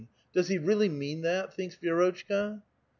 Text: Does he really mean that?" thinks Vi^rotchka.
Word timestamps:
Does 0.33 0.47
he 0.47 0.57
really 0.57 0.89
mean 0.89 1.21
that?" 1.21 1.53
thinks 1.53 1.75
Vi^rotchka. 1.77 2.63